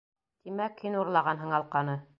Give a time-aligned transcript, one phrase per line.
[0.47, 2.01] Тимәк, һин урлағанһың алҡаны.